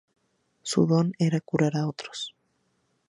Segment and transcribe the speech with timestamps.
[0.63, 2.33] Su don era curar a otros.